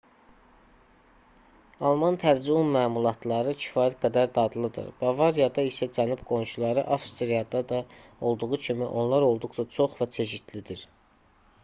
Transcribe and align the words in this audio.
alman 1.89 2.15
tərzi 2.23 2.53
un 2.61 2.71
məmulatları 2.75 3.53
kifayət 3.63 3.97
qədər 4.05 4.31
dadlıdır 4.37 4.89
bavariyada 5.03 5.65
isə 5.71 5.89
cənub 5.99 6.25
qonşuları 6.31 6.87
avstriyada 6.97 7.63
da 7.73 7.81
olduğu 8.31 8.51
kimi 8.69 8.89
onlar 9.03 9.27
olduqca 9.29 9.67
çox 9.77 9.99
və 10.01 10.09
çeşidlidir 10.17 10.87